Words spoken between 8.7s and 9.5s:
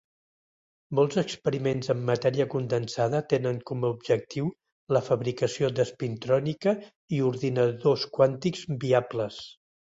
viables.